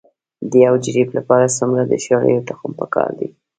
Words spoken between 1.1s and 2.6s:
لپاره څومره د شالیو